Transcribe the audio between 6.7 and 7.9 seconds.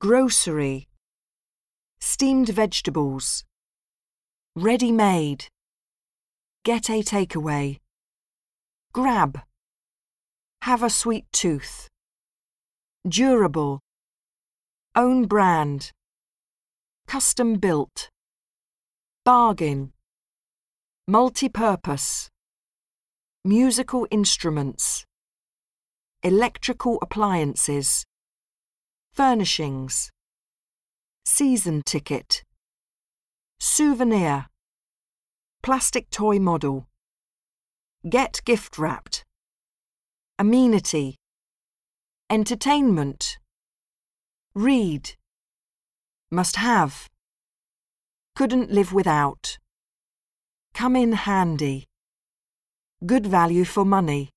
a takeaway,